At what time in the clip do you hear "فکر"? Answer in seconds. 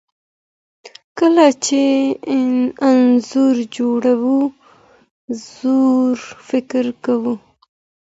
6.49-6.85